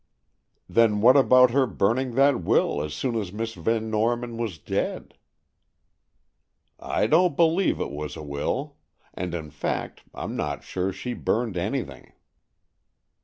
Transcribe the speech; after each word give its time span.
"Then 0.67 0.99
what 0.99 1.15
about 1.15 1.51
her 1.51 1.67
burning 1.67 2.15
that 2.15 2.41
will 2.41 2.81
as 2.81 2.91
soon 2.95 3.15
as 3.17 3.31
Miss 3.31 3.53
Van 3.53 3.91
Norman 3.91 4.35
was 4.35 4.57
dead?" 4.57 5.13
"I 6.79 7.05
don't 7.05 7.35
believe 7.35 7.79
it 7.79 7.91
was 7.91 8.15
a 8.17 8.23
will; 8.23 8.77
and, 9.13 9.35
in 9.35 9.51
fact, 9.51 10.01
I'm 10.15 10.35
not 10.35 10.63
sure 10.63 10.91
she 10.91 11.13
burned 11.13 11.55
anything." 11.55 12.13